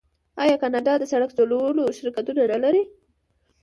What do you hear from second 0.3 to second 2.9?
آیا کاناډا د سړک جوړولو شرکتونه نلري؟